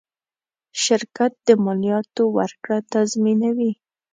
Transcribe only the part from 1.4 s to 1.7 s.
د